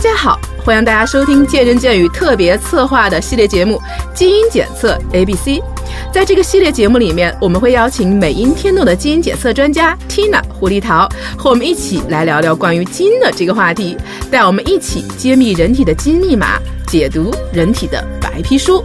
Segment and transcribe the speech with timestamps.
[0.00, 3.78] 大家好，欢迎大家收听见人见语特别策划的系列节目
[4.14, 5.58] 《基因检测 A B C》。
[6.10, 11.06] 在这个系列节目里面，我们会邀请美音天诺的基因检测专家 Tina 胡立桃
[11.36, 13.94] 和我们一起来聊聊关于基因的这个话题，
[14.30, 18.82] 带我们一起揭秘人体的基因密码，解读人体的白皮书。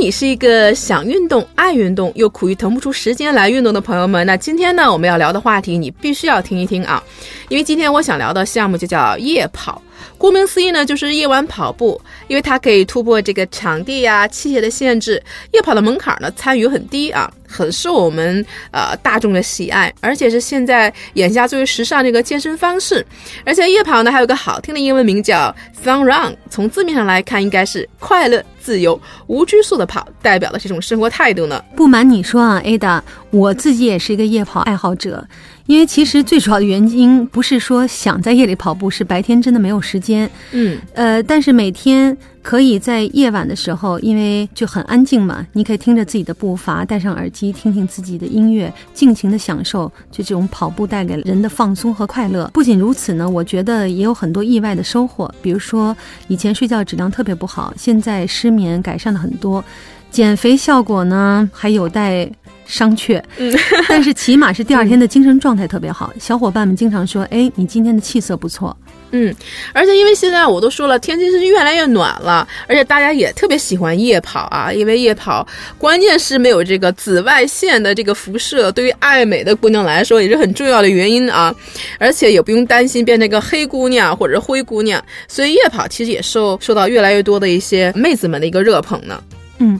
[0.00, 7.04] 你是一个想运动、爱运动又苦于腾不出时间来运动的朋友们，那今天呢，我们要聊的话题你必须要听一听啊，
[7.50, 9.80] 因为今天我想聊的项目就叫夜跑。
[10.18, 15.22] 顾名思义呢，就是夜晚跑步，因为它可以突破这个场地呀、器械的限制。
[15.52, 23.04] 夜跑的门槛呢，参与很低啊，很受我们呃大众的喜爱，而且是现在眼下最为时尚的一个健身方式。
[23.44, 31.62] 而且夜跑呢，还有个好听的英文名叫 Fun Run，从字面上来看，应该是快乐、自由、无拘束的跑，代表了这种生活态度呢。
[31.76, 35.26] 不瞒你说啊，Ada，我自己也是一个夜跑爱好者。
[35.70, 40.28] 因为其实最主要的原因不是说想在夜里跑步，是白天真的没有时间。
[40.50, 52.50] 嗯，呃，但是每天可以在夜晚的时候，因为就很安静嘛，你可以听着自己的步伐，戴上耳机，听听自己的音乐，尽情的享受就这种跑步带给人的放松和快乐。
[52.52, 55.96] 不仅如此呢，我觉得也有很多意外的收获，比如说
[56.26, 59.64] 以前睡觉质量特别不好，现在失眠改善了很多，
[60.10, 62.28] 减肥效果呢还有待。
[62.70, 63.52] 商榷，嗯，
[63.88, 66.12] 但是起码是第二天的精神状态特别好。
[66.20, 68.74] 小伙伴们经常说：“哎，你今天的气色不错。”
[69.12, 69.34] 嗯，
[69.72, 74.72] 而且因为现在我都说了，天气是越来越暖了，而且大家也特别喜欢夜跑啊。
[74.72, 75.44] 因为夜跑，
[75.78, 81.52] 关键是没有这个紫外线的这个辐射，对于爱美的姑娘来说也是很重要的原因啊。
[81.98, 89.20] 而且也不用担心变成个黑姑娘或者灰姑娘，所以夜跑其实也受受到越来越多的一些妹子们的一个热捧呢。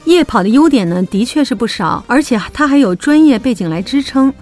[0.05, 4.33] 夜跑的优点呢，的确是不少，而且它还有专业背景来支撑。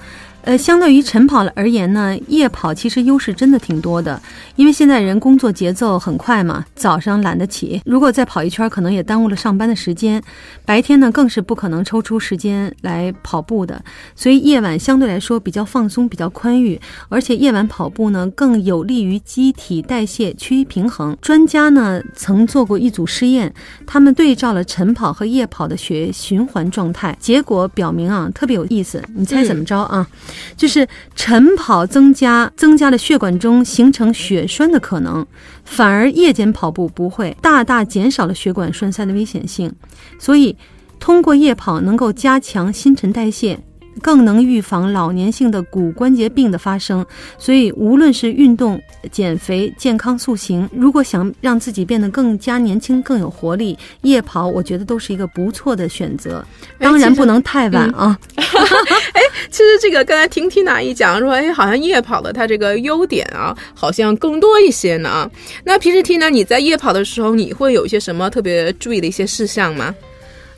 [0.43, 4.19] 呃，相对于晨跑而言呢，夜跑其实优势真的挺多的。
[4.55, 10.21] 因为现在人工作节奏很快嘛，早上懒得起，如果再跑一圈，可能也耽误了上班的时间。
[10.65, 13.81] 白天呢，更是不可能抽出时间来跑步的。
[14.15, 16.79] 所以夜晚相对来说比较放松，比较宽裕，
[17.09, 21.15] 而且夜晚跑步呢，更有利于机体代谢趋于平衡。
[21.21, 23.53] 专家呢曾做过一组试验，
[23.85, 29.03] 他们对照了晨跑和夜跑的血液循环状态，结果表明啊，特别有意思。
[29.15, 30.07] 你猜怎么着啊？
[30.55, 35.25] 就是晨跑增加增加了血管中形成血栓的可能，
[35.63, 39.73] 反而夜间跑步不会大大减少了血管栓塞的危险性，
[40.19, 40.55] 所以
[40.99, 43.59] 通过夜跑能够加强新陈代谢。
[43.99, 47.05] 更能预防老年性的骨关节病的发生，
[47.37, 56.43] 所以无论是运动、减肥、健康塑形，如果想让自己变得更加年轻、更有活力，夜跑我觉得都是一个不错的选择。
[56.79, 58.17] 当然不能太晚啊！
[58.35, 59.21] 哎，
[59.51, 65.29] 其实这个刚才听 Tina 一讲说，哎，好像夜跑的它这个优点啊，好像更多一些呢。
[65.63, 69.93] 那平时 Tina 你在夜跑的时候，你会有一些什么特别注意的一些事项吗？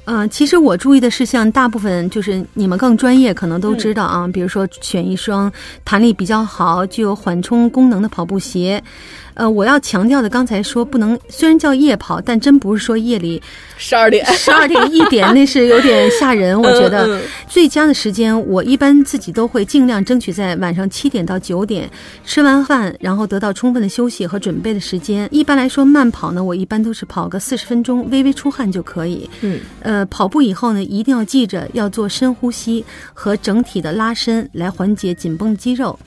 [0.06, 4.28] 嗯，其实我注意的事项大部分就是你们更专业，可能都知道啊。
[4.28, 5.52] 比如说选一双
[5.86, 8.84] 弹力比较好、具有缓冲功能的跑步鞋。
[9.34, 13.42] 呃，我要强调的，刚才说不能，虽然叫夜跑，但真不是说夜里
[13.78, 16.60] 十二点、十二点一点，那是有点吓人。
[16.60, 21.90] 我觉得最佳的时间，我一般自己都会尽量争取在晚上七点到九点，
[22.26, 25.28] 吃完饭然后得到充分的休息和准备的时间。
[25.32, 29.30] 一般来说，慢跑呢，我一般都是跑个四十分钟，微微出汗就可以。
[29.42, 35.98] 嗯，呃，跑步以后呢，一定要记着要做深呼吸和整体的拉伸，来缓解紧绷肌肉。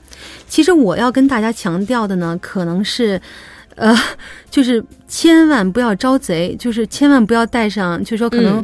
[0.47, 3.19] 其实我要跟大家强调的呢，可能是，
[3.75, 3.95] 呃，
[4.49, 8.63] 就是千万不要招贼，就是千万不要带上，就是说可能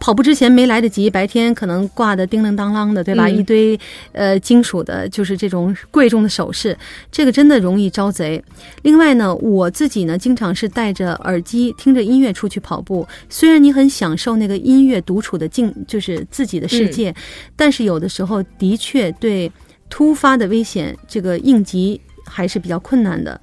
[0.00, 3.28] 跑步之前没来得及，白天可能挂的叮铃当啷的，对吧？
[3.28, 3.78] 一堆
[4.12, 6.74] 呃金属的，就是这种贵重的首饰，
[7.12, 8.42] 这个真的容易招贼。
[8.80, 17.14] 另外呢，我自己呢，经常是戴着耳机听着音乐出去跑步，虽然你很享受那个音乐独处的静，就是自己的世界，
[17.54, 19.52] 但是有的时候的确对。
[19.94, 23.40] 突发的危险，这个应急还是比较困难的。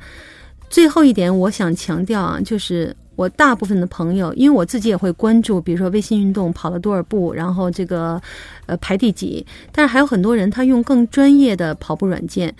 [0.70, 8.22] 最后一点，我想强调啊，就是我大部分的朋友，因为我自己也会关注，比如说微信运动跑了多少步，然后这个
[8.66, 12.54] 呃排第几，但是还有很多人他用更专业的跑步软件。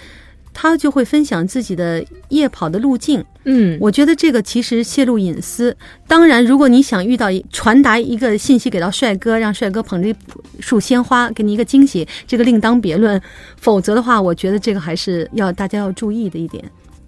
[0.54, 5.76] 他就会分享自己的夜跑的路径，嗯，我觉得这个其实泄露隐私。
[6.08, 10.16] 当然，如果你想遇到传达一个信息给到帅哥，让帅哥捧着一
[10.60, 13.22] 束鲜花给你一个惊喜，这个另当别论。
[13.58, 16.64] 否则的话，我觉得这个还是要大家要注意的一点。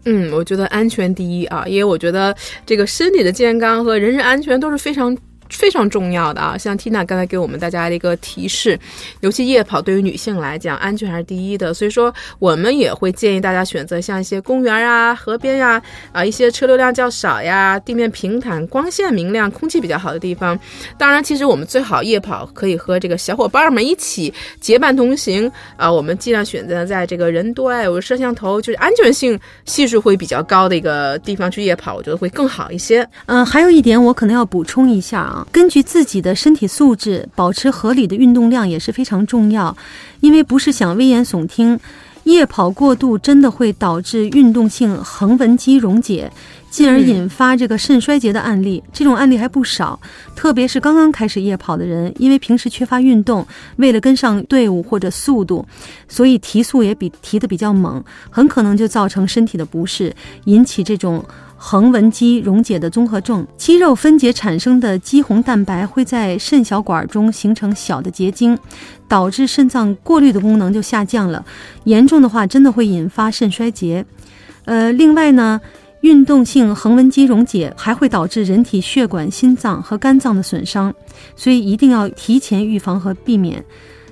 [0.06, 2.36] 嗯，我觉得安全第一啊，因为我觉得
[2.66, 5.18] 这个身体的健康和人身安全都是非常。
[5.54, 6.58] 非常重要的啊。
[6.58, 8.78] 像 Tina 刚才给我们大家的一个提示，
[9.22, 11.74] 尤其夜跑对于女性来讲，安全还是第一的。
[11.74, 20.58] 所以说，我们也会建议大家选择像一些公园啊、河边呀、啊一些车流量较少呀、地面平坦、光线明亮、空气比较好的地方。
[20.98, 25.92] 当然，其实我们最好夜跑可以和这个小伙伴们一起结伴同行啊。
[25.92, 33.08] 我们尽量选择在这个人多呀、有摄像头，就是安全性系数会比较高的一个地方去夜跑，我觉得会更好一些。
[33.28, 39.76] 嗯，还有一点我可能要补充一下啊，根据自己的身体素质，保持合理的运动量也是非常重要。
[40.22, 41.80] 因为不是想危言耸听，
[42.24, 46.32] 夜跑过度真的会导致运动性横纹肌溶解，
[46.70, 48.82] 进而引发这个肾衰竭的案例。
[48.94, 50.00] 这种案例还不少，
[50.36, 55.66] 特别是刚刚开始夜跑的人，因为平时缺乏运动，为了跟上队伍或者速度，
[56.08, 60.16] 所以提速也比提的比较猛，很可能就造成身体的不适，
[60.46, 61.24] 引起这种。
[61.66, 68.60] 横纹肌溶解的综合症，肌肉分解产生的肌红蛋白会在肾小管中形成小的结晶，
[69.08, 71.44] 导致肾脏过滤的功能就下降了。
[71.86, 74.06] 严重的话，真的会引发肾衰竭。
[74.66, 75.62] 呃，另外呢，
[76.02, 80.94] 运动性横纹肌溶解还会导致人体血管、心脏和肝脏的损伤，
[81.38, 83.64] 所以一定要提前预防和避免。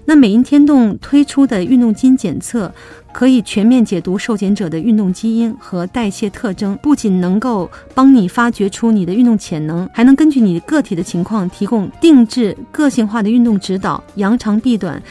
[0.06, 2.74] 那美音天动推出的运动基因检测，
[3.12, 15.02] 可以全面解读受检者的运动基因和代谢特征，不仅能够帮你发掘出你的运动潜能，还能根据你个体的情况提供定制、个性化的运动指导，扬长避短，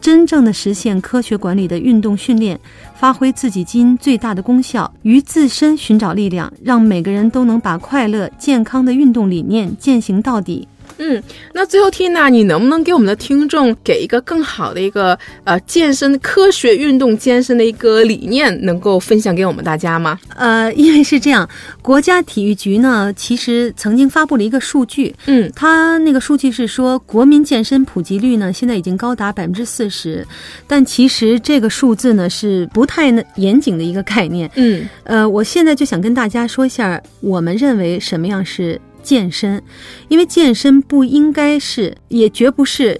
[0.00, 2.60] 真正的实现科学管理的运动训练，
[2.94, 10.68] 发挥自己基因最大的功效，于自身寻找力量，让每个人都能把快乐、健康的运动理念践行到底。
[10.98, 20.18] 嗯，那最后 Tina，你能不能给我们的听众给一个更好的一个呃健身科学运动健身的一个理念，能够分享给我们大家吗？
[20.36, 21.48] 呃，因为是这样，
[21.82, 30.24] 国家体育局呢，其实曾经发布了一个数据，嗯，它那个数据是说，国民健身普及率呢，现在已经高达百分之四十，
[30.68, 38.80] 但其实这个数字呢是不太严谨的一个概念，嗯，呃，我现在就想跟大家说一下，我们认为什么样是。
[39.04, 39.62] 健身，
[40.08, 42.98] 因为健身不应该是，也绝不是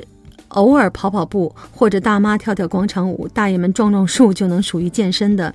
[0.49, 5.53] 偶尔跑跑步或者大妈跳跳广场舞、大爷们撞撞树就能属于健身的。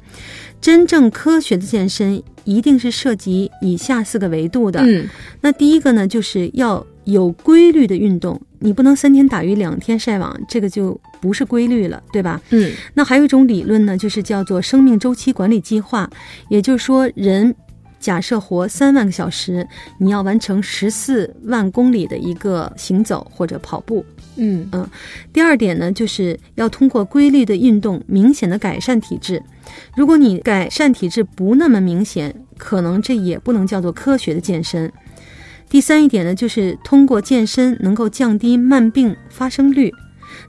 [0.59, 4.81] 真正科学的健身，一定是涉及以下四个维度的。
[4.83, 5.07] 嗯，
[5.39, 12.41] 那第一个呢，就是要有规律的运动，你不能三天打鱼两天晒网，这个就不是规律了，对吧？
[12.49, 16.09] 嗯，那还有一种理论呢，就是叫做生命周期管理计划，
[16.49, 17.55] 也就是说人。
[17.99, 19.67] 假设活三万个小时，
[19.97, 24.05] 你要完成十四万公里的一个行走或者跑步。
[24.37, 24.89] 嗯嗯。
[25.33, 29.43] 第二点呢，就是要通过规律的运动，明显的改善体质。
[29.95, 34.91] 如果你改善体质不那么明显，可能这也不能叫做科学的健身。
[35.69, 39.93] 第三一点呢，就是通过健身能够降低慢病发生率。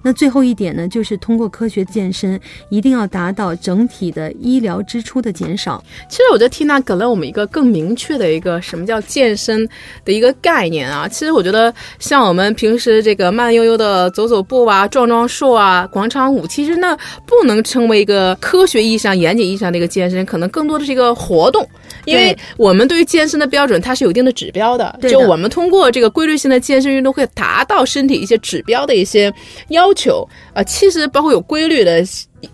[0.03, 5.83] 那最后一点呢，就是通过科学健身，一定要达到整体的医疗支出的减少。
[6.09, 9.69] 其实我觉得缇娜给了我们一个更明确的一个什么叫健身
[10.05, 11.07] 的一个概念啊。
[11.09, 16.97] 其实我觉得像我们平时这个慢悠悠的走走步啊、撞撞树啊、广场舞，其实呢
[17.27, 21.69] 不能称为一个科学意义上、严谨意义上的一个健身，可能更多的是一个活动。
[22.05, 24.99] 因为我们对于健身的标准，它是有一定的指标的。
[25.03, 29.33] 就我们通过这个规律性的健身运动，会达到身体一些指标的一些
[29.69, 30.29] 要求。
[30.55, 32.05] 呃，其实包括有规律的。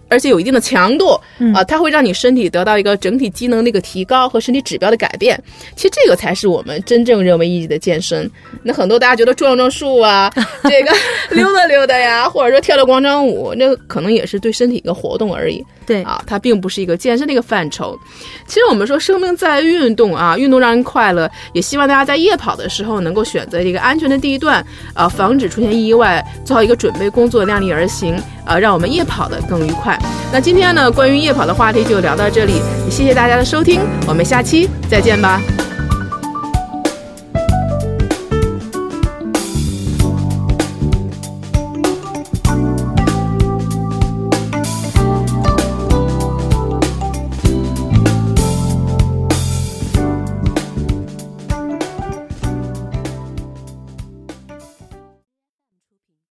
[0.09, 1.11] 而且有一定的强度
[1.55, 5.41] 啊，它会让你身体得到一个整体机能的一个提高和身体指标的改变。
[5.77, 8.29] 其实这个才是我们真正认为意义的健身。
[8.65, 10.29] 那很多大家觉得撞撞树啊，
[10.69, 10.93] 这个
[11.31, 15.65] 溜达溜达呀，或者说跳跳广场舞，那可能也是对身体一个活动而已。
[15.87, 17.97] 对啊，它并不是一个健身的一个范畴。
[18.49, 29.99] 其实我们说生命在于运动啊，运动让人快乐，也希望大家在夜跑的时候能够选择一个安全的地段啊，防止出现意外，做好一个准备工作，量力行啊，让我们夜跑的更愉快。
[30.33, 35.41] 那今天呢，关于夜跑的话题就聊到这里，谢谢大家的收听，我们下期再见吧。